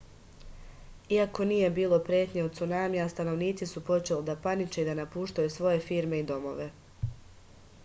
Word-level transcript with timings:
iako 1.17 1.45
nije 1.51 1.67
bilo 1.75 1.99
pretnje 2.07 2.45
od 2.47 2.55
cunamija 2.61 3.05
stanovnici 3.13 3.69
su 3.73 3.85
počeli 3.91 4.27
da 4.31 4.37
paniče 4.47 4.87
i 4.95 4.99
napuštaju 5.03 5.55
svoje 5.59 5.87
firme 5.93 6.23
i 6.25 6.29
domove 6.35 6.71